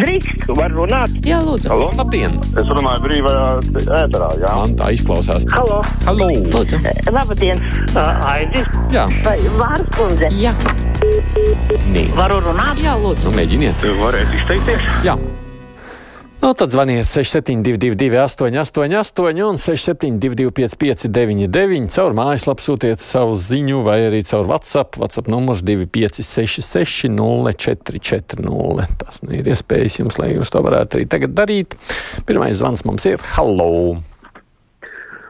Drīkst, 0.00 0.46
var 0.56 0.72
runāt. 0.72 1.12
Jā, 1.28 1.36
lūdzu. 1.44 1.68
Halo? 1.68 1.90
Labdien! 1.98 2.38
Es 2.56 2.64
runāju 2.64 3.02
brīvajā 3.04 3.42
ēterā, 3.98 4.30
jā. 4.40 4.52
Man 4.56 4.72
tā 4.78 4.88
izklausās. 4.96 5.44
Halo, 5.52 5.82
Halo! 6.06 6.30
Lūdzu. 6.54 6.78
labdien, 7.12 7.60
uh, 7.92 8.24
Aidis. 8.30 8.70
Jā, 8.94 9.04
Vai 9.26 9.36
Vārs 9.60 9.84
kundze? 9.92 10.32
jā. 10.40 10.54
Nē. 11.92 12.06
Varu 12.16 12.40
runāt? 12.40 12.80
Jā, 12.80 12.96
lūdzu. 13.04 13.28
Nu, 13.28 13.36
mēģiniet. 13.36 13.84
Varētu 14.00 14.40
izteikties? 14.40 14.88
Jā. 15.04 15.18
Nu, 16.42 16.54
tad 16.54 16.70
zvaniet 16.70 17.06
6722, 17.06 18.18
888, 18.18 19.42
un 19.46 19.58
672, 19.58 20.50
559, 20.50 21.86
caur 21.94 22.16
mājaslapu 22.18 22.64
sūtiet 22.66 22.98
savu 22.98 23.36
ziņu, 23.38 23.84
vai 23.86 24.00
arī 24.08 24.24
caur 24.26 24.48
WhatsApp. 24.50 24.98
WhatsApp 24.98 25.30
numurs 25.30 25.62
2566, 25.62 27.06
0440. 27.14 28.90
Tas 29.04 29.22
nu 29.22 29.38
ir 29.38 29.52
iespējas 29.54 30.00
jums, 30.00 30.18
lai 30.18 30.32
jūs 30.32 30.50
to 30.50 30.64
varētu 30.66 30.98
arī 30.98 31.06
tagad 31.14 31.36
darīt. 31.38 31.78
Pirmais 32.26 32.58
zvans 32.58 32.82
mums 32.90 33.06
ir 33.06 33.22
Hello! 33.36 34.02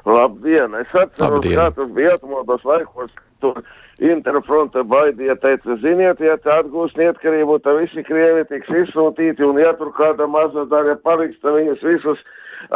Labdien! 0.09 0.81
Es 0.81 0.97
atceros, 0.97 1.45
kā 1.45 1.69
tas 1.77 1.93
bija 1.93 2.17
atmodos 2.17 2.65
laikos. 2.65 3.13
Tur 3.43 3.63
Interfronta 4.03 4.83
baidīja, 4.87 5.37
teica, 5.43 5.77
ziniet, 5.83 6.21
ja 6.23 6.39
tā 6.41 6.63
atgūs 6.63 6.95
neatkarību, 6.99 7.59
tad 7.63 7.83
visi 7.83 8.05
krievi 8.07 8.47
tiks 8.49 8.71
izsūtīti, 8.83 9.45
un 9.47 9.61
ja 9.61 9.75
tur 9.79 9.93
kāda 9.95 10.27
maza 10.31 10.65
daļa 10.71 10.97
paliks, 11.05 11.41
tad 11.43 11.59
viņus 11.59 11.85
visus 11.87 12.23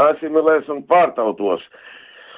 asimilēs 0.07 0.69
un 0.75 0.85
pārtautos. 0.87 1.65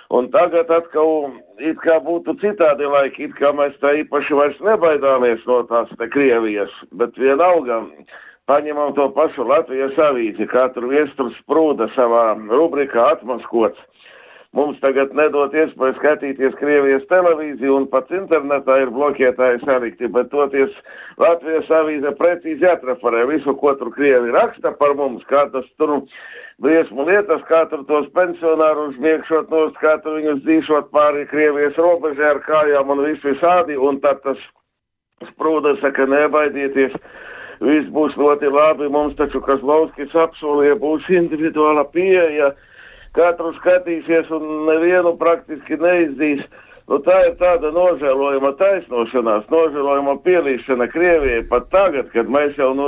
Un 0.09 0.30
tagad 0.33 0.70
atkal 0.72 1.34
it 1.60 1.77
kā 1.83 1.98
būtu 2.00 2.33
citādi 2.41 2.88
laiki, 2.88 3.27
it 3.28 3.34
kā 3.36 3.52
mēs 3.52 3.77
tā 3.83 3.92
īpaši 3.98 4.38
vairs 4.38 4.62
nebaidāmies 4.64 5.45
no 5.48 5.60
tās 5.69 5.92
te 5.98 6.08
Krievijas, 6.08 6.72
bet 6.97 7.19
vienalga 7.20 7.83
paņemam 8.48 8.95
to 8.97 9.10
pašu 9.12 9.45
Latvijas 9.45 9.98
avīzi, 10.00 10.48
kā 10.48 10.70
tur 10.72 10.88
viesturs 10.88 11.36
sprūda 11.42 11.91
savā 11.92 12.30
rubrikā 12.48 13.05
atmaskots. 13.19 13.84
Mums 14.59 14.81
tagad 14.83 15.12
nedod 15.14 15.53
iespēju 15.55 15.95
skatīties 15.95 16.56
Krievijas 16.59 17.05
televīziju, 17.06 17.77
un 17.78 17.84
pats 17.92 18.11
internetā 18.17 18.81
ir 18.83 18.91
bloķētāji 18.91 19.61
salikti, 19.62 20.09
bet 20.11 20.33
toties 20.33 20.75
Latvijas 21.23 21.70
avīze 21.78 22.11
precīzi 22.19 22.67
atrafarē 22.67 23.23
visu, 23.31 23.55
ko 23.61 23.77
tur 23.78 23.92
Krievi 23.95 24.34
raksta 24.34 24.73
par 24.81 24.97
mums, 24.98 25.23
kā 25.31 25.45
tas 25.53 25.69
tur 25.78 25.95
briesmu 26.59 27.06
lietas, 27.06 27.45
kā 27.47 27.62
tur 27.70 27.87
tos 27.87 28.11
pensionārus 28.19 28.98
miekšot 28.98 29.55
nost, 29.55 29.78
kā 29.78 29.95
tur 30.03 30.19
viņus 30.19 30.42
dzīšot 30.42 30.91
pāri 30.91 31.28
Krievijas 31.31 31.78
robežai 31.78 32.33
ar 32.33 32.43
kājām 32.43 32.91
un 32.97 33.06
visu 33.06 33.31
visādi, 33.31 33.78
un 33.78 34.03
tad 34.03 34.25
tas 34.27 34.43
sprūda 35.28 35.78
saka, 35.78 36.11
nebaidieties. 36.11 36.98
Viss 37.62 37.91
būs 37.95 38.19
ļoti 38.19 38.50
labi. 38.55 38.91
Mums 38.91 39.15
taču 39.19 39.41
Kazlovskis 39.43 40.19
apsolīja, 40.19 40.78
būs 40.83 41.06
individuāla 41.11 41.87
pieeja. 41.95 42.56
Katru 43.19 43.50
skatīsies 43.56 44.30
un 44.34 44.44
nevienu 44.69 45.16
praktiski 45.19 45.78
neizdīs. 45.83 46.44
Nu, 46.88 47.00
tā 47.05 47.16
ir 47.27 47.34
tāda 47.41 47.69
nožēlojama 47.75 48.55
taisnošanās, 48.60 49.48
nožēlojama 49.52 50.14
pielīšana 50.25 50.86
Krievijai 50.92 51.42
pat 51.50 51.66
tagad, 51.75 52.08
kad 52.14 52.30
mēs 52.33 52.55
jau 52.56 52.70
nu, 52.78 52.86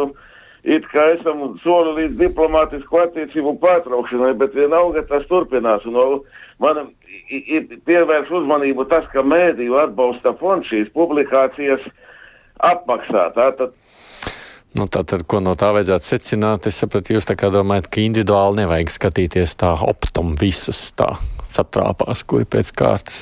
it 0.65 0.87
kā 0.93 1.09
esam 1.17 1.43
soli 1.65 1.97
līdz 1.99 2.17
diplomātisku 2.21 3.03
attiecību 3.03 3.57
pārtraukšanai, 3.61 4.33
bet 4.41 4.55
vienalga 4.57 5.03
tas 5.09 5.27
turpinās. 5.29 5.85
Un, 5.91 5.99
nu, 5.99 6.23
man 6.63 6.81
i- 7.29 7.45
i- 7.59 7.81
pievērš 7.91 8.31
uzmanību 8.41 8.89
tas, 8.89 9.05
ka 9.13 9.21
mēdīju 9.27 9.77
atbalsta 9.83 10.33
fonds 10.39 10.69
šīs 10.71 10.93
publikācijas 10.97 11.85
apmaksā. 12.63 13.31
Tātad 13.37 13.73
Nu, 14.71 14.87
Tātad, 14.87 15.25
ko 15.27 15.41
no 15.43 15.57
tā 15.59 15.73
vajadzētu 15.75 16.07
secināt? 16.07 16.69
Es 16.71 16.79
sapratu, 16.79 17.17
jūs 17.17 17.27
tā 17.27 17.35
kā 17.39 17.49
domājat, 17.51 17.89
ka 17.91 18.05
individuāli 18.05 18.63
nevajag 18.63 18.93
skatīties 18.95 19.57
tā 19.59 19.73
optum 19.83 20.37
visas 20.39 20.93
tā 20.95 21.17
satrāpās, 21.51 22.23
kuri 22.23 22.47
pēc 22.47 22.71
kārtas 22.79 23.19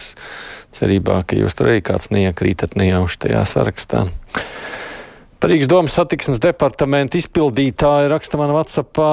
cerībā, 0.77 1.23
ka 1.25 1.39
jūs 1.39 1.57
tur 1.57 1.71
arī 1.71 1.81
kāds 1.89 2.11
neiekrītat 2.13 2.77
nejauši 2.77 3.23
tajā 3.25 3.47
sarakstā. 3.49 4.05
Rīgas 5.39 5.71
domas 5.71 5.95
satiksmes 5.95 6.43
departamenta 6.43 7.17
izpildītāja 7.17 8.11
raksta 8.11 8.41
man 8.41 8.53
Whatsappā, 8.53 9.13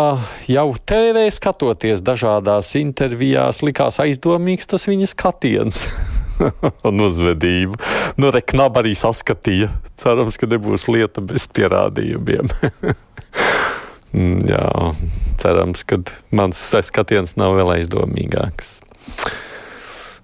jau 0.50 0.68
TV 0.90 1.28
skatoties 1.32 2.04
dažādās 2.04 2.74
intervijās, 2.82 3.62
likās 3.64 4.02
aizdomīgs 4.04 4.74
tas 4.74 4.90
viņa 4.90 5.14
skatiens. 5.14 5.86
un 6.90 7.06
uzvedību. 7.08 7.80
Nu, 8.22 8.32
Reknaba 8.36 8.84
arī 8.84 8.96
saskatīja. 8.98 9.72
Cerams, 10.00 10.40
ka 10.40 10.50
nebūs 10.52 10.88
lieta 10.92 11.24
bez 11.26 11.50
pierādījumiem. 11.56 12.52
Mm, 14.16 14.40
Jā, 14.48 14.94
cerams, 15.44 15.82
ka 15.84 15.98
mans 16.32 16.60
skatiens 16.88 17.34
nav 17.36 17.58
vēl 17.58 17.74
aizdomīgāks. 17.74 18.78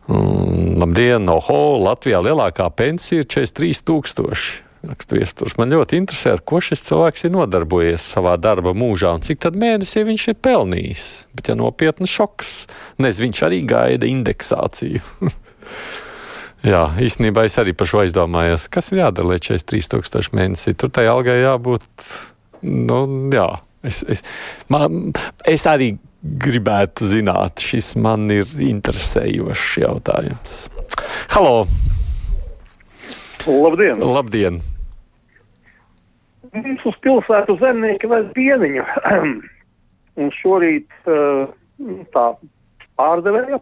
Mm, 0.07 0.77
labdien, 0.79 1.27
oho, 1.31 1.61
Latvijā 1.83 2.21
lielākā 2.23 2.69
pensija 2.71 3.25
ir 3.25 3.27
43,000. 3.27 4.61
Raksta 4.81 5.13
viesturs. 5.13 5.57
Man 5.59 5.69
ļoti 5.69 5.99
interesē, 5.99 6.31
ar 6.33 6.41
ko 6.41 6.57
šis 6.63 6.81
cilvēks 6.87 7.27
ir 7.27 7.35
nodarbojies 7.35 8.01
savā 8.15 8.33
darba 8.41 8.71
mūžā 8.73 9.11
un 9.13 9.21
cik 9.21 9.43
tad 9.43 9.59
mēnesī 9.61 10.01
viņš 10.07 10.23
ir 10.31 10.39
pelnījis. 10.41 11.03
Bet, 11.37 11.51
ja 11.51 11.57
nopietns 11.59 12.09
šoks, 12.09 12.55
nezinu, 12.97 13.27
viņš 13.27 13.43
arī 13.45 13.61
gaida 13.69 14.09
indeksāciju. 14.09 15.03
Jā, 16.65 16.83
īstenībā 17.01 17.47
es 17.47 17.57
arī 17.57 17.73
par 17.73 17.89
šo 17.89 18.03
aizdomājos, 18.03 18.67
kas 18.69 18.91
ir 18.93 19.01
jādara 19.01 19.31
līdz 19.31 19.47
43,000 19.57 20.35
mēnesī. 20.37 20.75
Tur 20.77 20.91
tai 20.93 21.07
algai 21.09 21.39
jābūt, 21.41 21.87
nu, 22.69 23.01
jā. 23.33 23.47
Es, 23.81 24.03
es, 24.05 24.21
man, 24.69 25.09
es 25.49 25.65
arī 25.65 25.95
gribētu 26.21 27.07
zināt, 27.09 27.63
šis 27.65 27.95
man 27.97 28.29
ir 28.29 28.45
interesējošs 28.61 29.71
jautājums. 29.81 30.59
Halo! 31.33 31.63
Labdien! 33.47 34.05
Labdien! 34.05 34.61
Mums 36.51 36.85
uz 36.85 36.99
pilsētu 37.01 37.55
zemnieki 37.57 38.11
vēl 38.11 38.29
pieniņu. 38.35 38.85
un 40.19 40.31
šorīt 40.35 40.91
uh, 41.09 41.49
tā 42.13 42.25
pārdevēja 42.99 43.59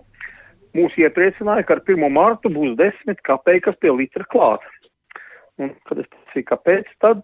mūs 0.78 0.98
iepriecināja, 1.00 1.66
ka 1.66 1.78
ar 1.78 1.84
1. 1.86 2.06
martu 2.14 2.52
būs 2.54 2.76
10 2.80 3.22
kapeikas 3.26 3.78
pie 3.82 3.94
litra 3.96 4.26
klāt. 4.30 4.66
Un, 5.60 5.74
kad 5.88 6.00
es 6.00 6.08
prasīju, 6.08 6.46
kāpēc, 6.54 6.92
tad 7.04 7.24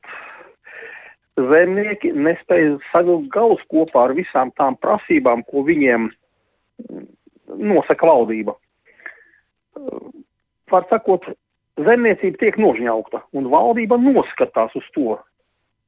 zemnieki 1.35 2.11
nespēja 2.15 2.75
savilkt 2.91 3.29
galus 3.31 3.63
kopā 3.71 4.09
ar 4.09 4.15
visām 4.17 4.51
tām 4.55 4.77
prasībām, 4.79 5.43
ko 5.47 5.63
viņiem 5.67 6.09
mm, 6.09 7.07
nosaka 7.71 8.07
valdība. 8.07 8.55
Var 10.71 10.87
sakot, 10.89 11.29
zemniecība 11.79 12.41
tiek 12.41 12.57
nožņaukta, 12.59 13.25
un 13.35 13.49
valdība 13.51 13.99
noskatās 14.01 14.75
uz 14.79 14.87
to. 14.95 15.19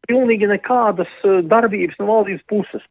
Pilnīgi 0.07 0.47
nekādas 0.47 1.11
eh, 1.23 1.41
darbības 1.43 1.99
no 1.99 2.11
valdības 2.11 2.45
puses. 2.47 2.85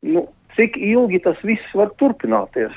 Nu, 0.00 0.24
cik 0.56 0.78
ilgi 0.80 1.18
tas 1.20 1.42
viss 1.44 1.74
var 1.76 1.90
turpināties? 2.00 2.72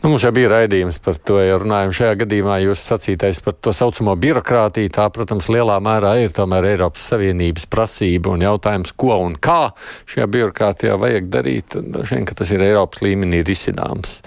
Nu, 0.00 0.08
mums 0.08 0.22
jau 0.24 0.30
bija 0.32 0.48
raidījums 0.52 0.96
par 1.04 1.18
to, 1.20 1.36
ja 1.42 1.58
runājam 1.60 1.92
šajā 1.98 2.14
gadījumā, 2.22 2.60
jūs 2.62 2.84
sacītais 2.88 3.40
par 3.44 3.56
to 3.60 3.74
saucamo 3.76 4.14
birokrātiju. 4.22 4.92
Tā, 4.94 5.08
protams, 5.12 5.50
lielā 5.52 5.76
mērā 5.84 6.14
ir 6.22 6.32
tomēr 6.32 6.68
Eiropas 6.70 7.10
Savienības 7.10 7.66
prasība 7.68 8.32
un 8.32 8.44
jautājums, 8.46 8.94
ko 8.96 9.18
un 9.24 9.36
kā 9.36 9.74
šajā 10.14 10.28
birokrātijā 10.36 10.96
vajag 11.02 11.28
darīt. 11.34 11.76
Droši 11.76 12.16
vien, 12.16 12.28
ka 12.30 12.38
tas 12.38 12.54
ir 12.54 12.64
Eiropas 12.70 13.04
līmenī 13.04 13.42
risināms. 13.44 14.20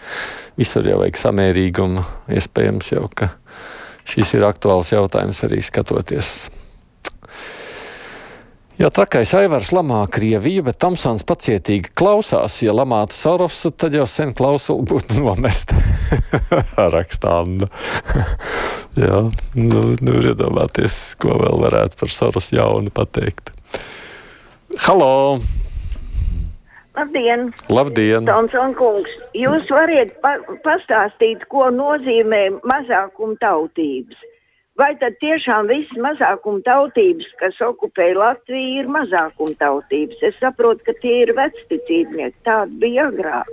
Visur 0.59 0.85
jau 0.85 0.99
vajag 1.01 1.17
samērīgumu, 1.23 2.05
iespējams 2.37 2.93
jau, 2.93 3.07
ka 3.09 3.31
šis 4.05 4.37
ir 4.37 4.45
aktuāls 4.49 4.93
jautājums 4.93 5.41
arī 5.47 5.63
skatoties 5.65 6.35
Jā, 8.77 8.91
trakais 8.93 9.31
Aivars 9.33 9.71
lamā 9.73 10.03
Krieviju, 10.13 10.67
bet 10.67 10.77
Tamsons 10.77 11.23
pacietīgi 11.25 11.89
klausās. 11.97 12.59
Ja 12.61 12.75
lamātu 12.77 13.17
Sorosu, 13.17 13.71
tad 13.73 13.95
jau 13.97 14.03
sen 14.05 14.35
klausuli 14.37 14.85
būtu 14.85 15.17
nomesta. 15.17 15.73
Rakstām. 16.97 17.63
Jā, 19.01 19.23
nu, 19.57 19.81
nu 19.97 20.13
iedomāties, 20.21 20.99
ko 21.17 21.39
vēl 21.41 21.57
varētu 21.63 21.97
par 22.03 22.13
Soros 22.13 22.51
jaunu 22.53 22.93
pateikt. 22.93 23.49
Halo! 24.85 25.41
Labdien! 26.93 27.49
Labdien! 27.73 28.29
Tomson 28.29 28.77
kungs, 28.77 29.09
jūs 29.33 29.65
varat 29.73 30.13
pa 30.21 30.37
pastāstīt, 30.61 31.49
ko 31.49 31.71
nozīmē 31.73 32.45
mazākuma 32.61 33.41
tautības? 33.41 34.21
Vai 34.77 34.91
tad 35.01 35.15
tiešām 35.17 35.65
visas 35.71 35.97
mazākuma 35.97 36.61
tautības, 36.61 37.31
kas 37.39 37.55
okupēja 37.65 38.19
Latviju, 38.19 38.83
ir 38.83 38.89
mazākuma 38.93 39.55
tautības? 39.57 40.19
Es 40.29 40.37
saprotu, 40.37 40.83
ka 40.85 40.93
tie 41.01 41.23
ir 41.23 41.31
vecticībnieki, 41.39 42.37
tādi 42.45 42.77
bija 42.83 43.07
agrāk. 43.09 43.49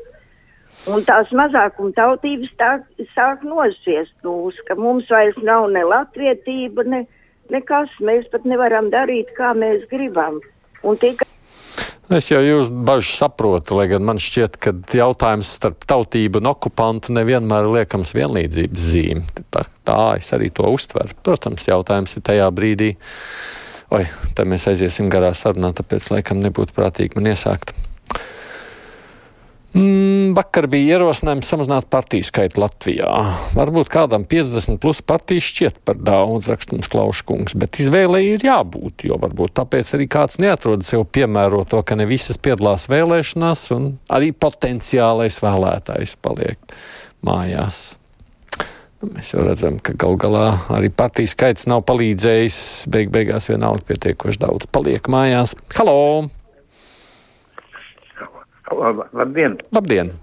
Un 0.92 1.00
tās 1.08 1.32
mazākuma 1.32 1.96
tautības 1.96 2.52
tā, 2.60 2.70
sāk 3.14 3.46
nosviest 3.48 4.12
mūs, 4.26 4.60
ka 4.68 4.76
mums 4.76 5.08
vairs 5.08 5.38
nav 5.40 5.70
ne 5.72 5.86
latvietība, 5.88 6.84
ne, 6.92 7.06
nekas. 7.48 7.94
Mēs 8.04 8.28
pat 8.28 8.44
nevaram 8.44 8.92
darīt, 8.92 9.32
kā 9.38 9.54
mēs 9.56 9.88
gribam. 9.88 10.42
Un 10.84 11.00
tikai 11.00 11.33
Es 12.12 12.26
jau 12.28 12.40
jūs 12.44 12.68
bažas 12.68 13.14
saprotu, 13.16 13.78
lai 13.78 13.86
gan 13.88 14.04
man 14.04 14.18
šķiet, 14.20 14.58
ka 14.60 14.74
jautājums 14.92 15.54
starp 15.56 15.86
tautību 15.88 16.42
un 16.42 16.50
okupantu 16.50 17.14
nevienmēr 17.16 17.70
liekams 17.72 18.12
vienlīdzības 18.12 18.88
zīme. 18.90 19.24
Tā, 19.48 19.62
tā 19.88 19.96
es 20.18 20.28
arī 20.36 20.50
to 20.52 20.68
uztveru. 20.68 21.16
Protams, 21.24 21.64
jautājums 21.64 22.12
ir 22.18 22.26
tajā 22.28 22.50
brīdī, 22.52 22.90
oi, 23.96 24.04
te 24.36 24.44
mēs 24.44 24.68
aiziesim 24.68 25.08
garā 25.12 25.32
sarunā, 25.32 25.72
tāpēc 25.78 26.10
laikam 26.12 26.44
nebūtu 26.44 26.76
prātīgi 26.76 27.16
man 27.16 27.32
iesākt. 27.32 27.72
Mm, 29.74 30.36
vakar 30.36 30.68
bija 30.70 30.94
ierosinājums 30.94 31.48
samazināt 31.50 31.88
partiju 31.90 32.22
skaitu 32.22 32.60
Latvijā. 32.62 33.08
Varbūt 33.58 33.88
kādam 33.90 34.22
50 34.30 34.78
plus 34.78 35.00
partijas 35.02 35.48
šķiet 35.50 35.80
par 35.82 35.98
daudz, 35.98 36.46
rakstums 36.52 36.86
Klauškungs, 36.92 37.56
bet 37.58 37.80
izvēlei 37.82 38.22
ir 38.36 38.44
jābūt, 38.46 39.08
jo 39.08 39.18
varbūt 39.18 39.56
tāpēc 39.58 39.90
arī 39.98 40.06
kāds 40.14 40.38
neatrod 40.38 40.86
sev 40.86 41.02
piemēroto, 41.10 41.82
ka 41.82 41.98
ne 41.98 42.06
visas 42.06 42.38
piedalās 42.38 42.86
vēlēšanās, 42.92 43.64
un 43.74 43.90
arī 44.14 44.30
potenciālais 44.30 45.40
vēlētājs 45.42 46.14
paliek 46.22 46.78
mājās. 47.26 47.82
Mēs 49.04 49.34
jau 49.34 49.42
redzam, 49.42 49.82
ka 49.82 49.96
gal 49.98 50.14
galā 50.22 50.46
arī 50.72 50.88
partijas 50.94 51.34
skaits 51.34 51.66
nav 51.68 51.82
palīdzējis. 51.90 52.62
Beig 52.94 53.10
beigās 53.12 53.50
vienalga 53.50 53.90
pietiekoši 53.90 54.46
daudz 54.46 54.70
paliek 54.70 55.10
mājās. 55.10 55.58
Halo! 55.74 56.30
Labdien! 58.72 59.58
Labdien! 59.72 60.14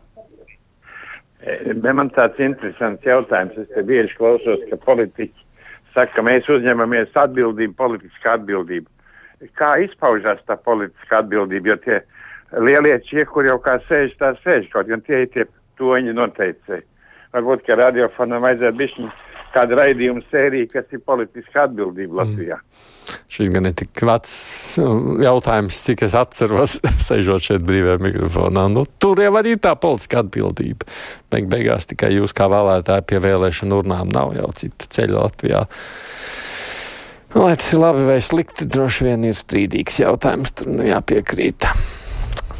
Man 1.81 2.09
tāds 2.13 2.41
interesants 2.41 3.05
jautājums. 3.05 3.57
Es 3.63 3.85
bieži 3.85 4.17
klausos, 4.17 4.61
ka 4.69 4.77
politiķi 4.77 5.45
saka, 5.93 6.11
ka 6.15 6.25
mēs 6.25 6.49
uzņemamies 6.49 7.15
atbildību, 7.17 7.77
politisku 7.77 8.29
atbildību. 8.33 8.87
Kā 9.57 9.73
izpaužās 9.81 10.43
tā 10.45 10.57
politiskā 10.57 11.23
atbildība? 11.23 11.73
Jo 11.73 11.77
tie 11.81 11.97
lielie 12.61 12.97
čieši, 13.01 13.29
kur 13.31 13.47
jau 13.49 13.57
kā 13.63 13.79
sēž, 13.87 14.13
tā 14.21 14.35
sēž, 14.43 14.69
kaut 14.73 14.89
gan 14.91 15.01
tie 15.05 15.23
ir 15.25 15.31
tie 15.33 15.47
toņi 15.81 16.13
noteicēji. 16.17 16.85
Varbūt, 17.31 17.65
ka 17.67 17.79
radiofonam 17.79 18.43
vajadzētu 18.43 18.81
bišķiņ 18.81 19.11
kādu 19.51 19.77
raidījumu 19.79 20.23
sēriju, 20.31 20.69
kas 20.71 20.95
ir 20.95 21.03
politiska 21.05 21.67
atbildība 21.67 22.21
Latvijā. 22.23 22.57
Mm. 22.59 22.89
Šis 23.31 23.49
gan 23.51 23.67
ir 23.67 23.75
tik 23.79 24.03
vecs 24.07 24.33
jautājums, 25.23 25.79
cik 25.85 26.03
es 26.07 26.15
atceros, 26.17 26.77
sēžot 27.07 27.47
šeit 27.47 27.65
brīvajā 27.67 28.01
mikrofonā. 28.03 28.67
Nu, 28.71 28.85
tur 29.01 29.21
jau 29.23 29.33
arī 29.39 29.57
tā 29.61 29.73
politiska 29.79 30.21
atbildība. 30.25 30.87
Beig 31.31 31.49
beigās 31.51 31.89
tikai 31.91 32.13
jūs 32.15 32.35
kā 32.37 32.47
vēlētāji 32.51 33.07
pie 33.09 33.21
vēlēšanu 33.23 33.81
urnām 33.83 34.11
nav 34.13 34.35
jau 34.37 34.51
cita 34.57 34.89
ceļa 34.91 35.25
Latvijā. 35.25 35.65
Lai 37.31 37.55
tas 37.55 37.71
ir 37.71 37.79
labi 37.79 38.03
vai 38.09 38.19
slikti, 38.19 38.67
droši 38.67 39.07
vien 39.07 39.23
ir 39.29 39.37
strīdīgs 39.39 40.01
jautājums, 40.03 40.51
tur 40.55 40.67
nu 40.67 40.83
jāpiekrīt. 40.83 41.69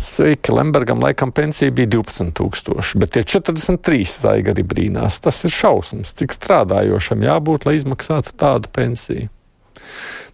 Sveiki, 0.02 0.52
Lembergam 0.52 1.02
laikam 1.04 1.32
pensija 1.32 1.72
bija 1.72 1.88
12,000, 1.88 2.98
bet 2.98 3.12
tie 3.14 3.22
43 3.22 4.16
zaiga 4.24 4.56
arī 4.56 4.64
brīnās. 4.66 5.20
Tas 5.22 5.44
ir 5.46 5.54
šausmas, 5.54 6.16
cik 6.18 6.34
strādājošam 6.34 7.22
jābūt, 7.22 7.68
lai 7.70 7.76
izmaksātu 7.78 8.34
tādu 8.42 8.72
pensiju. 8.74 9.30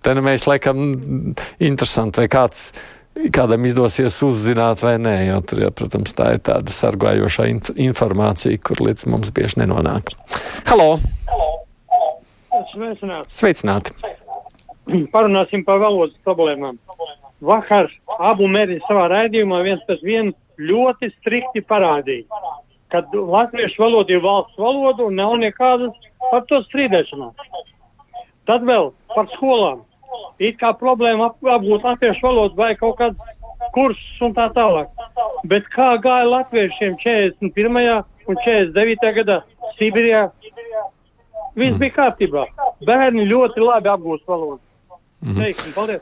Te 0.02 0.14
nu 0.16 0.24
mēs 0.24 0.48
laikam 0.48 0.80
interesanti, 1.60 2.24
vai 2.24 2.30
kāds 2.32 2.70
kādam 3.34 3.66
izdosies 3.68 4.22
uzzināt 4.24 4.82
vai 4.86 4.96
nē, 5.02 5.16
jo 5.32 5.42
tur, 5.50 5.64
jau, 5.66 5.74
protams, 5.76 6.16
tā 6.16 6.32
ir 6.38 6.44
tāda 6.48 6.74
sargājošā 6.74 7.48
inf 7.52 7.72
informācija, 7.76 8.62
kur 8.64 8.82
līdz 8.88 9.08
mums 9.12 9.34
bieži 9.36 9.64
nenonāk. 9.64 10.14
Halo! 10.70 10.96
Sveicināti! 12.72 13.34
Sveicināti. 13.34 13.96
Parunāsim 15.12 15.66
par 15.68 15.82
valodas 15.84 16.16
problēmām. 16.24 16.80
Vakar 17.42 17.92
abu 18.18 18.48
mēģināja 18.50 18.88
savā 18.88 19.08
raidījumā 19.14 19.62
viens 19.66 19.84
pēc 19.88 20.02
viena 20.02 20.34
ļoti 20.58 21.12
strikti 21.12 21.62
parādīja, 21.62 22.26
ka 22.90 23.04
latviešu 23.14 23.84
valoda 23.84 24.16
ir 24.16 24.24
valsts 24.24 24.58
valoda 24.58 25.06
un 25.06 25.20
nav 25.22 25.36
nekādas 25.38 26.10
par 26.32 26.46
to 26.50 26.64
strīdēšanās. 26.66 27.36
Tad 28.48 28.66
vēl 28.66 28.92
par 29.14 29.30
skolām. 29.36 29.84
It 30.40 30.58
kā 30.58 30.72
problēma 30.74 31.30
ap, 31.30 31.38
apgūt 31.44 31.84
latviešu 31.84 32.26
valodu 32.26 32.58
vai 32.58 32.74
kaut 32.80 32.98
kādu 32.98 33.70
kursus 33.76 34.22
un 34.24 34.34
tā 34.34 34.48
tālāk. 34.56 34.90
Bet 35.46 35.68
kā 35.70 35.94
gāja 36.02 36.26
latviešiem 36.32 36.96
41. 37.04 38.04
un 38.28 38.40
49. 38.46 39.12
gadā 39.20 39.42
Sibīrijā? 39.78 40.30
Viss 41.58 41.78
bija 41.78 41.94
kārtībā. 42.00 42.46
Bērni 42.86 43.28
ļoti 43.30 43.62
labi 43.62 43.92
apgūst 43.94 44.26
valodu. 44.30 44.62
Mm. 45.18 45.40
Teiksim, 45.42 45.72
paldies! 45.74 46.02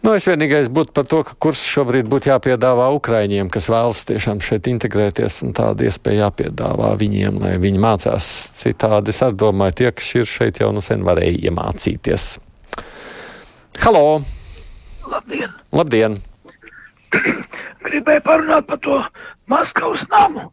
Nu, 0.00 0.14
es 0.16 0.24
vienīgais 0.24 0.70
būtu 0.72 0.94
par 0.96 1.04
to, 1.10 1.18
ka 1.28 1.34
kurs 1.44 1.60
šobrīd 1.68 2.08
būtu 2.08 2.30
jāpiedāvā 2.30 2.86
Ukraiņiem, 2.96 3.50
kas 3.52 3.68
vēlas 3.68 4.00
tiešām 4.08 4.40
šeit 4.44 4.70
integrēties, 4.70 5.42
un 5.44 5.52
tāda 5.56 5.84
iespēja 5.84 6.30
jāpiedāvā 6.30 6.94
viņiem, 6.96 7.42
lai 7.42 7.52
viņi 7.60 7.82
mācās 7.84 8.30
citādi. 8.56 9.12
Es 9.12 9.20
domāju, 9.36 9.76
tie, 9.82 9.90
kas 9.92 10.08
ir 10.16 10.30
šeit, 10.30 10.62
jau 10.64 10.72
nu 10.72 10.80
sen 10.84 11.04
varēja 11.04 11.50
iemācīties. 11.50 12.26
Halo! 13.84 14.22
Labdien! 15.12 15.52
Labdien. 15.76 16.18
Gribēju 17.86 18.24
parunāt 18.24 18.66
par 18.72 18.80
to 18.80 19.02
Maskavas 19.52 20.08
namu. 20.08 20.48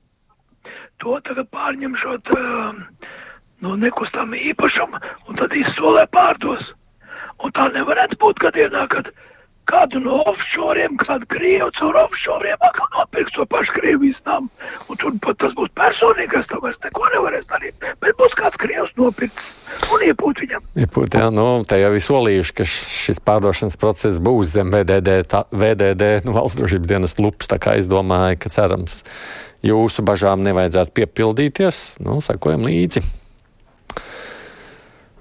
To 1.00 1.18
tagad 1.24 1.48
pārņemšot 1.56 2.36
uh, 2.36 2.84
no 3.64 3.80
nekustamā 3.80 4.44
īpašuma 4.52 5.00
un 5.28 5.40
tad 5.40 5.56
izsolē 5.56 6.04
pārdos. 6.12 6.74
Un 7.42 7.56
tā 7.56 7.70
nevarētu 7.74 8.20
būt 8.22 8.44
kad 8.44 9.10
kādu 9.70 10.02
no 10.04 10.20
offshoriem, 10.28 10.98
kādu 11.00 11.28
krievu 11.32 11.70
caur 11.78 11.98
offshoriem 12.04 12.60
atkal 12.68 12.90
nopirks 12.98 13.36
to 13.36 13.46
pašu 13.50 13.76
Krievijas 13.78 14.20
namu. 14.28 14.50
Un 14.92 15.00
tur 15.00 15.16
pat 15.24 15.40
tas 15.40 15.56
būs 15.58 15.72
personīgais, 15.78 16.48
to 16.50 16.60
vairs 16.64 16.80
neko 16.84 17.08
nevarēs 17.16 17.48
darīt. 17.52 17.88
Bet 18.04 18.18
būs 18.20 18.36
kāds 18.40 18.60
krievs 18.60 18.92
nopirks 19.00 19.88
un 19.94 20.04
iepūt 20.10 20.44
viņam. 20.44 20.68
Iepūt, 20.84 21.18
jā, 21.20 21.30
nu, 21.34 21.48
te 21.68 21.80
jau 21.80 21.94
ir 21.96 22.04
solījuši, 22.04 22.56
ka 22.60 22.68
šis 22.68 23.24
pārdošanas 23.24 23.80
process 23.80 24.22
būs 24.24 24.54
zem 24.58 24.74
VDD, 24.74 25.22
tā, 25.32 25.46
VDD 25.52 26.12
nu, 26.28 26.36
valsts 26.36 26.60
drošības 26.60 26.92
dienas 26.92 27.18
lupas. 27.22 27.50
Tā 27.52 27.60
kā 27.64 27.78
es 27.80 27.92
domāju, 27.92 28.42
ka 28.44 28.52
cerams 28.54 29.02
jūsu 29.64 30.04
bažām 30.06 30.44
nevajadzētu 30.44 30.96
piepildīties. 31.00 31.84
Nu, 32.04 32.20
sekojam 32.24 32.68
līdzi. 32.68 33.06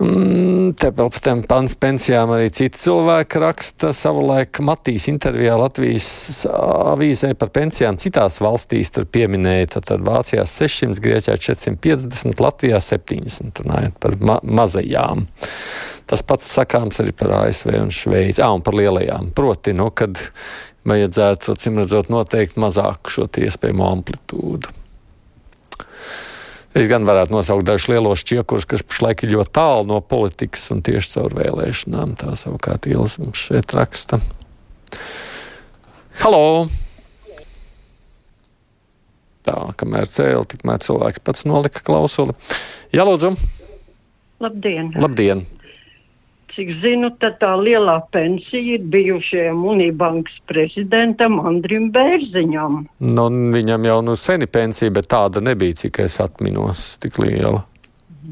Mm, 0.03 0.52
vēl 0.79 1.11
par 1.13 1.23
tām 1.25 1.69
pensijām 1.81 2.33
arī 2.35 2.49
citi 2.55 2.81
cilvēki 2.81 3.41
raksta. 3.43 3.93
Savulaik 3.97 4.61
Matīs 4.65 5.09
intervijā 5.11 5.55
Latvijas 5.61 6.09
avīzē 6.49 7.33
par 7.39 7.53
pensijām 7.55 7.99
citās 8.03 8.41
valstīs 8.43 8.93
tur 8.95 9.07
pieminēja, 9.13 9.75
tad, 9.77 9.89
tad 9.91 10.05
Vācijā 10.07 10.45
600, 10.49 11.01
Grieķijā 11.05 11.39
450, 11.49 12.43
Latvijā 12.43 12.83
70, 12.83 13.63
runājot 13.65 13.97
par 14.03 14.19
ma 14.21 14.39
mazajām. 14.43 15.27
Tas 16.11 16.25
pats 16.27 16.51
sakāms 16.59 17.01
arī 17.03 17.15
par 17.17 17.37
ASV 17.45 17.73
un 17.79 17.93
Šveici, 17.95 18.43
ah, 18.45 18.53
un 18.53 18.65
par 18.65 18.77
lielajām. 18.77 19.33
Proti, 19.37 19.77
nu, 19.77 19.89
kad 19.97 20.21
vajadzētu, 20.89 21.55
acīm 21.55 21.83
redzot, 21.83 22.11
noteikt 22.13 22.59
mazāku 22.61 23.15
šo 23.15 23.29
iespējamo 23.47 23.91
amplitūdu. 23.97 24.82
Es 26.73 26.89
gan 26.89 27.05
varētu 27.05 27.35
nosaukt 27.35 27.67
dažus 27.69 27.91
lielos 27.93 28.23
čiekurus, 28.25 28.65
kas 28.65 28.85
pašlaik 28.87 29.27
ir 29.27 29.35
ļoti 29.35 29.53
tālu 29.59 29.85
no 29.91 29.99
politikas 30.01 30.71
un 30.73 30.81
tieši 30.85 31.19
caur 31.19 31.35
vēlēšanām. 31.37 32.15
Tā 32.17 32.33
savukārt 32.41 32.89
Ielas 32.89 33.19
mums 33.21 33.43
šeit 33.51 33.75
raksta. 33.77 34.23
Halo! 36.23 36.71
Tā, 39.45 39.57
kamēr 39.77 40.09
cēlā, 40.09 40.47
tikmēr 40.49 40.81
cilvēks 40.87 41.21
pats 41.27 41.45
nolika 41.51 41.83
klausuli. 41.85 42.33
Jā, 42.95 43.05
lūdzu! 43.05 43.35
Labdien! 44.41 44.95
Labdien. 44.97 45.45
Cik 46.53 46.69
zinu, 46.83 47.09
tad 47.17 47.39
tā 47.41 47.55
lielā 47.57 47.95
pensija 48.13 48.75
ir 48.75 48.83
bijušajam 48.93 49.63
Unibankas 49.73 50.43
prezidentam 50.45 51.39
Andrim 51.41 51.89
Bērziņam. 51.95 52.83
Nu, 53.09 53.27
viņam 53.55 53.89
jau 53.89 53.99
nu 54.05 54.17
seni 54.21 54.47
pensija, 54.47 54.93
bet 54.93 55.09
tāda 55.09 55.41
nebija, 55.41 55.79
cik 55.85 56.03
es 56.05 56.21
atminos, 56.21 56.91
tik 57.01 57.17
liela. 57.23 57.65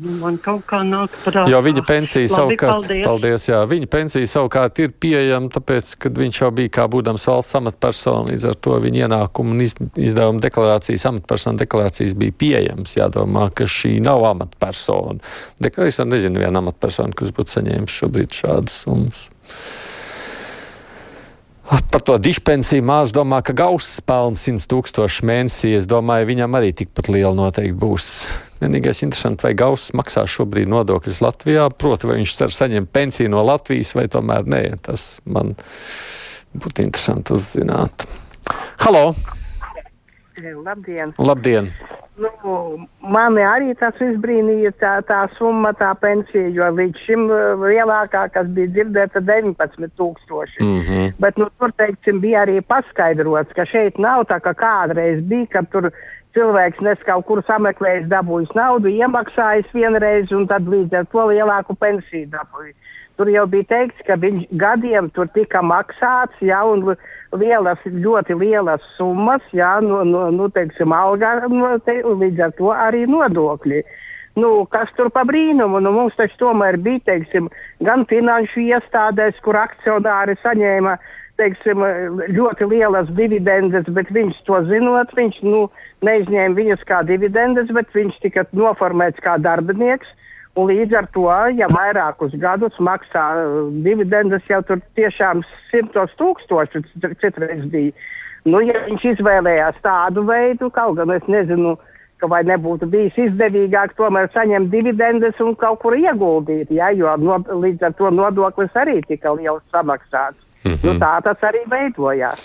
Nu, 0.00 0.14
man 0.16 0.38
kaut 0.40 0.62
kā 0.71 0.78
nāk 0.87 1.12
prātā. 1.26 1.45
Jo 1.50 1.59
viņa 1.64 1.83
pensija 1.85 2.25
Labi, 2.25 2.33
savukārt, 2.33 2.71
paldies. 2.73 3.02
paldies, 3.04 3.47
jā, 3.50 3.59
viņa 3.69 3.88
pensija 3.92 4.30
savukārt 4.33 4.80
ir 4.80 4.95
pieejama, 4.97 5.50
tāpēc, 5.52 5.92
kad 6.00 6.16
viņš 6.16 6.40
jau 6.40 6.49
bija 6.57 6.73
kā 6.78 6.87
būdams 6.88 7.26
valsts 7.28 7.59
amatpersona, 7.59 8.30
līdz 8.30 8.47
ar 8.49 8.57
to 8.64 8.78
viņa 8.80 9.04
ienākumu 9.04 9.52
un 9.57 9.61
iz, 9.66 9.76
izdevuma 10.00 10.40
deklarācijas, 10.40 11.04
amatpersona 11.11 11.61
deklarācijas 11.61 12.16
bija 12.16 12.38
pieejams. 12.40 12.97
Jādomā, 12.97 13.50
ka 13.52 13.69
šī 13.69 13.99
nav 14.04 14.25
amatpersona. 14.30 15.21
Dek 15.61 15.83
es 15.85 16.00
nezinu 16.00 16.40
vienu 16.47 16.64
amatpersonu, 16.64 17.12
kas 17.16 17.37
būtu 17.37 17.59
saņēmis 17.59 18.00
šobrīd 18.00 18.40
šādas 18.40 18.83
summas. 18.87 19.26
Par 21.90 22.02
to 22.02 22.16
dišpensiju 22.19 22.83
mārs 22.83 23.12
domā, 23.14 23.45
ka 23.47 23.54
gauss 23.54 24.00
pelna 24.02 24.38
100 24.38 24.64
tūkstoši 24.71 25.26
mēnesī. 25.28 25.76
Es 25.78 25.87
domāju, 25.90 26.33
viņam 26.33 26.57
arī 26.59 26.73
tikpat 26.75 27.12
liela 27.12 27.37
noteikti 27.37 27.76
būs. 27.78 28.09
Vienīgais 28.61 29.02
interesanti, 29.02 29.47
vai 29.47 29.55
gauss 29.57 29.95
maksā 29.97 30.26
šobrīd 30.29 30.69
nodokļus 30.69 31.23
Latvijā, 31.25 31.71
proti, 31.73 32.07
vai 32.07 32.19
viņš 32.21 32.37
cer 32.37 32.52
saņemt 32.52 32.93
pensiju 32.93 33.33
no 33.33 33.45
Latvijas 33.47 33.95
vai 33.97 34.09
tomēr 34.12 34.45
nē. 34.45 34.64
Tas 34.85 35.14
man 35.25 35.55
Būtu 36.50 36.83
interesanti 36.83 37.35
uzzināt. 37.37 38.09
Halo! 38.83 39.12
Labdien! 40.40 41.12
Labdien! 41.21 41.71
Nu, 42.21 42.55
mani 43.00 43.45
arī 43.47 43.71
tas 43.79 43.97
izbrīnīja 44.02 44.73
tā, 44.76 44.90
tā 45.07 45.21
summa, 45.38 45.71
tā 45.73 45.93
pensija, 45.97 46.50
jo 46.52 46.67
līdz 46.76 47.05
šim 47.07 47.23
lielākā, 47.62 48.26
kas 48.35 48.50
bija 48.57 48.73
dzirdēta, 48.75 49.23
19,000. 49.25 50.59
Mm 50.61 50.83
-hmm. 50.88 51.12
Bet 51.23 51.38
nu, 51.38 51.49
tur 51.59 51.73
teiksim, 51.73 52.21
bija 52.21 52.43
arī 52.45 52.61
paskaidrots, 52.61 53.55
ka 53.57 53.64
šeit 53.64 53.99
nav 53.99 54.26
tā, 54.29 54.40
kā 54.40 54.52
kādreiz 54.52 55.23
bija, 55.23 55.47
kad 55.47 55.71
tur 55.71 55.90
cilvēks 56.37 56.83
nes 56.85 57.05
kaut 57.07 57.27
kur 57.29 57.43
sameklējis, 57.47 58.09
dabūjis 58.11 58.55
naudu, 58.59 58.91
iemaksājis 58.93 59.71
vienreiz 59.75 60.33
un 60.37 60.47
tad 60.51 60.69
līdz 60.71 61.01
ar 61.01 61.09
to 61.11 61.27
lielāku 61.33 61.77
pensiju 61.79 62.29
dabūjis. 62.35 62.99
Tur 63.21 63.29
jau 63.29 63.43
bija 63.53 63.67
teikts, 63.69 64.01
ka 64.07 64.17
viņš 64.17 64.47
gadiem 64.57 65.11
tur 65.13 65.29
tika 65.29 65.61
maksāts, 65.61 66.39
ja, 66.41 66.63
lielas, 67.37 67.83
ļoti 67.85 68.37
lielas 68.41 68.87
summas, 68.97 69.45
ja, 69.53 69.75
no, 69.85 70.01
no, 70.09 70.31
no 70.33 70.49
teiksim, 70.49 70.95
algā, 70.97 71.35
no, 71.53 71.75
te, 71.85 71.99
līdz 72.01 72.47
ar 72.47 72.55
to 72.57 72.73
arī 72.73 73.05
nodokļi. 73.11 73.83
Nu, 74.41 74.65
kas 74.71 74.95
tur 74.97 75.11
pa 75.13 75.27
brīnumu? 75.29 75.83
Nu, 75.85 75.93
mums 75.93 76.17
taču 76.17 76.39
tomēr 76.47 76.79
bija 76.81 77.03
teiksim, 77.11 77.51
gan 77.85 78.07
finanšu 78.09 78.63
iestādēs, 78.71 79.43
kur 79.45 79.59
akcionāri 79.59 80.39
saņēma 80.41 80.97
teiksim, 81.40 81.82
ļoti 82.37 82.68
lielas 82.70 83.11
dividendes, 83.16 83.88
bet 83.97 84.12
viņš 84.14 84.42
to 84.47 84.61
zinot, 84.68 85.14
viņš 85.16 85.40
nu, 85.47 85.66
neizņēma 86.06 86.59
viņas 86.59 86.85
kā 86.88 87.00
dividendes, 87.09 87.73
bet 87.75 87.90
viņš 87.97 88.20
tika 88.25 88.47
noformēts 88.52 89.25
kā 89.25 89.38
darbinieks. 89.40 90.12
Un 90.59 90.66
līdz 90.66 90.97
ar 90.99 91.06
to, 91.14 91.28
ja 91.54 91.68
vairākus 91.70 92.35
gadus 92.42 92.78
maksā 92.82 93.23
dividendes, 93.85 94.42
jau 94.50 94.59
tur 94.66 94.82
tiešām 94.99 95.44
simtos 95.70 96.16
tūkstoši 96.18 96.82
citreiz 97.23 97.62
bija. 97.70 97.94
Nu, 98.49 98.59
ja 98.64 98.82
viņš 98.88 99.06
izvēlējās 99.12 99.78
tādu 99.85 100.25
veidu, 100.26 100.70
kaut 100.75 100.99
gan 100.99 101.14
es 101.14 101.26
nezinu, 101.30 101.76
ka 102.20 102.28
vai 102.28 102.42
nebūtu 102.49 102.88
bijis 102.90 103.16
izdevīgāk 103.28 103.94
tomēr 103.97 104.28
saņemt 104.35 104.73
dividendes 104.73 105.40
un 105.44 105.54
kaut 105.61 105.80
kur 105.85 105.97
ieguldīt, 105.97 106.73
ja, 106.75 106.90
jo 106.97 107.14
no, 107.20 107.38
līdz 107.64 107.88
ar 107.88 107.97
to 107.97 108.11
nodoklis 108.12 108.76
arī 108.82 108.99
tika 109.06 109.37
liels 109.37 109.62
samaksāts. 109.73 110.50
Mm 110.64 110.73
-hmm. 110.75 110.85
nu, 110.85 110.99
tā 111.00 111.21
tas 111.25 111.49
arī 111.50 111.64
veidojās. 111.71 112.40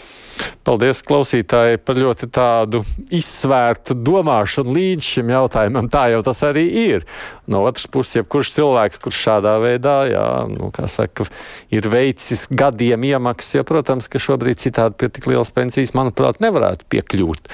Paldies, 0.65 1.03
klausītāji, 1.05 1.77
par 1.85 1.99
ļoti 1.99 2.27
tādu 2.33 2.79
izsvērtu 3.13 3.93
domāšanu 3.93 4.73
līdz 4.73 5.09
šim 5.13 5.29
jautājumam. 5.29 5.85
Tā 5.93 6.07
jau 6.09 6.23
tas 6.25 6.41
arī 6.47 6.63
ir. 6.81 7.05
No 7.47 7.61
otras 7.69 7.85
puses, 7.87 8.15
jebkurš 8.17 8.51
cilvēks, 8.55 9.01
kurš 9.03 9.19
šādā 9.27 9.53
veidā, 9.61 9.95
jā, 10.09 10.25
nu, 10.49 10.71
saka, 10.87 11.27
ir 11.69 11.87
veicis 11.87 12.47
gadiem 12.49 13.05
iemaksas, 13.11 13.59
jo, 13.59 13.63
protams, 13.63 14.09
ka 14.09 14.21
šobrīd 14.21 14.57
citādi 14.63 14.97
pie 14.97 15.11
tik 15.13 15.29
lielas 15.29 15.53
pensijas, 15.53 15.93
manuprāt, 15.93 16.41
nevarētu 16.41 16.89
piekļūt. 16.89 17.53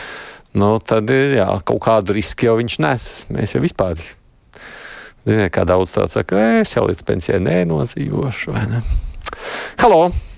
Nu, 0.53 0.77
tad 0.79 1.11
ir 1.11 1.37
jā, 1.41 1.51
kaut 1.67 1.83
kādu 1.83 2.15
risku 2.15 2.47
jau 2.47 2.57
viņš 2.63 2.79
nes. 2.83 3.11
Mēs 3.31 3.55
jau 3.55 3.63
vispār. 3.63 3.99
Ziniet, 5.27 5.51
kā 5.53 5.67
daudz 5.67 5.99
tāds 5.99 6.15
saka, 6.17 6.39
es 6.63 6.73
jau 6.79 6.87
līdz 6.87 7.05
pensijai 7.05 7.43
nenodzīvošu. 7.43 8.55
Ne? 8.71 8.83
Halo! 9.83 10.30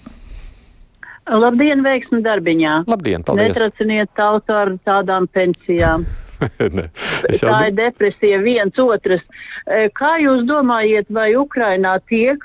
Labdien, 1.30 1.84
veiksmi 1.86 2.20
darbiņā. 2.24 2.84
Labdien, 2.90 3.24
paldies. 3.24 3.54
Netraciniet 3.54 4.12
tautu 4.18 4.56
ar 4.58 4.74
tādām 4.84 5.28
pensijām. 5.32 6.06
ne, 6.78 6.90
jau... 7.32 7.48
Tā 7.48 7.70
ir 7.70 7.78
depresija 7.78 8.42
viens 8.44 8.84
otrs. 8.84 9.24
E, 9.64 9.88
kā 9.96 10.18
jūs 10.24 10.44
domājat, 10.48 11.08
vai 11.14 11.32
Ukrainā 11.40 11.96
tiek, 12.10 12.44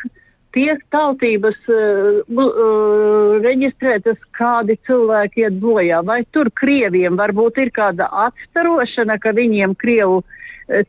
tiek 0.55 0.81
tautības 0.95 1.59
uh, 1.69 2.23
uh, 2.23 3.35
reģistrētas, 3.43 4.23
kādi 4.39 4.79
cilvēki 4.87 5.45
iet 5.45 5.59
bojā? 5.61 6.01
Vai 6.07 6.23
tur 6.31 6.51
Krieviem 6.55 7.19
varbūt 7.19 7.61
ir 7.65 7.75
kāda 7.75 8.09
atstarošana, 8.29 9.19
ka 9.23 9.35
viņiem 9.37 9.75
Krievu 9.79 10.23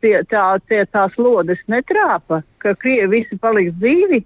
tie, 0.02 0.20
tā, 0.30 0.46
tie, 0.70 0.84
tās 0.86 1.18
lodes 1.18 1.66
netrāpa, 1.72 2.44
ka 2.62 2.76
Krievi 2.78 3.20
visi 3.20 3.40
paliks 3.42 3.76
dzīvi? 3.82 4.24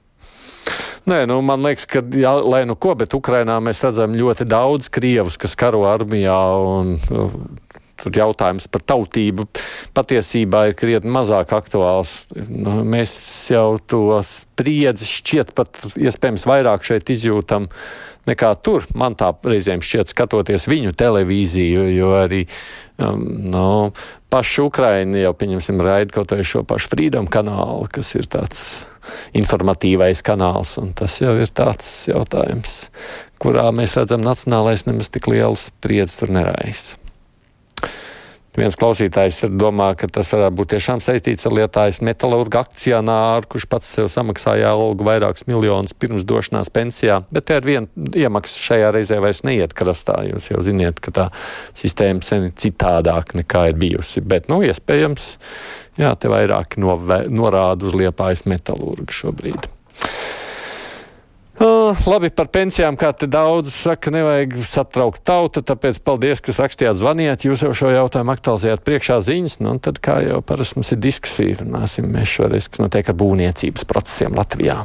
Nē, 1.09 1.23
nu, 1.27 1.41
man 1.43 1.65
liekas, 1.65 1.83
ka, 1.89 1.99
jā, 2.15 2.31
lai 2.47 2.63
nu 2.69 2.77
ko, 2.79 2.93
bet 2.95 3.15
Ukrainā 3.17 3.57
mēs 3.63 3.81
redzam 3.83 4.15
ļoti 4.15 4.47
daudz 4.47 4.87
krievus, 4.93 5.35
kas 5.41 5.57
karo 5.59 5.83
armijā. 5.89 6.39
Un, 6.63 6.95
nu, 7.11 7.27
tur 8.03 8.15
jautājums 8.17 8.67
par 8.71 8.83
tautību 8.91 9.45
patiesībā 9.95 10.67
ir 10.69 10.77
krietni 10.79 11.11
mazāk 11.13 11.53
aktuāls. 11.55 12.15
Nu, 12.35 12.81
mēs 12.87 13.13
jau 13.53 13.77
to 13.87 14.19
spriedzi 14.27 15.07
šķiet 15.09 15.53
pat 15.57 15.79
iespējams 15.95 16.47
vairāk 16.49 16.87
šeit 16.87 17.11
izjūtam 17.13 17.69
nekā 18.29 18.53
tur. 18.63 18.87
Man 18.97 19.17
tā 19.19 19.31
reizēm 19.47 19.83
šķiet, 19.83 20.13
skatoties 20.13 20.67
viņu 20.71 20.93
televīziju, 20.99 21.85
jo 21.93 22.13
arī 22.17 22.43
um, 23.01 23.23
nu, 23.53 23.67
paši 24.33 24.65
Ukraini 24.65 25.23
jau, 25.23 25.33
pieņemsim, 25.37 25.83
raida 25.83 26.15
kaut 26.15 26.33
vai 26.35 26.45
šo 26.47 26.63
pašu 26.67 26.93
Freedom 26.93 27.29
kanālu, 27.31 27.87
kas 27.93 28.13
ir 28.19 28.29
tāds 28.31 28.63
informatīvais 29.35 30.23
kanāls. 30.25 30.77
Tas 30.99 31.19
jau 31.21 31.35
ir 31.41 31.51
tāds 31.51 31.91
jautājums, 32.11 32.87
kurā 33.43 33.67
mēs 33.75 33.97
redzam, 33.99 34.23
nacionālais 34.25 34.87
nemaz 34.89 35.11
tik 35.13 35.29
lielu 35.31 35.59
spriedzi 35.59 36.21
tur 36.21 36.33
neraisa. 36.33 36.99
Viens 38.53 38.75
klausītājs 38.77 39.47
domā, 39.57 39.87
ka 39.97 40.05
tas 40.13 40.27
varētu 40.29 40.53
būt 40.59 40.71
tiešām 40.75 40.99
saistīts 41.01 41.47
ar 41.49 41.55
lietājas 41.57 42.03
metālurgu 42.05 42.59
akcionāru, 42.59 43.49
kurš 43.49 43.65
pats 43.71 43.89
sev 43.95 44.11
samaksāja 44.13 44.69
algu 44.75 45.07
vairākus 45.07 45.47
miljonus 45.49 45.95
pirms 45.97 46.25
došanās 46.29 46.69
pensijā, 46.73 47.23
bet 47.33 47.49
te 47.49 47.57
ar 47.57 47.65
vienu 47.65 48.13
iemaksu 48.13 48.61
šajā 48.67 48.93
reizē 48.93 49.17
vairs 49.25 49.41
neiet 49.47 49.73
krastā. 49.73 50.19
Jūs 50.29 50.51
jau 50.51 50.61
ziniet, 50.65 51.01
ka 51.01 51.15
tā 51.15 51.27
sistēma 51.81 52.21
sen 52.21 52.51
ir 52.51 52.57
citādāk 52.61 53.33
nekā 53.41 53.71
ir 53.71 53.79
bijusi, 53.81 54.21
bet, 54.21 54.45
nu, 54.53 54.61
iespējams, 54.69 55.31
jā, 55.97 56.13
te 56.13 56.29
vairāk 56.29 56.77
norāda 56.77 57.89
uz 57.89 57.97
liepājas 57.97 58.45
metālurgu 58.45 59.17
šobrīd. 59.23 59.73
Uh, 61.63 61.95
labi 62.11 62.27
par 62.35 62.49
pensijām, 62.51 62.97
kā 62.99 63.13
te 63.15 63.27
daudz 63.31 63.69
saka, 63.71 64.11
nevajag 64.11 64.57
satraukt 64.67 65.21
tautu, 65.23 65.61
tāpēc 65.63 66.01
paldies, 66.03 66.41
kas 66.43 66.59
rakstījāt, 66.59 66.97
zvanījāt, 66.99 67.45
jūs 67.47 67.63
jau 67.63 67.69
šo 67.77 67.91
jautājumu 67.93 68.33
aktualizējāt 68.33 68.83
priekšā 68.83 69.21
ziņas, 69.23 69.55
nu, 69.63 69.77
un 69.77 69.79
tad, 69.79 70.01
kā 70.03 70.17
jau 70.25 70.41
parasti 70.43 70.81
mums 70.81 70.91
ir 70.91 70.99
diskusija, 71.05 71.61
runāsim 71.61 72.09
mēs 72.11 72.35
šoreiz, 72.35 72.67
kas 72.67 72.83
notiek 72.83 73.07
ar 73.07 73.15
būvniecības 73.15 73.87
procesiem 73.87 74.35
Latvijā. 74.35 74.81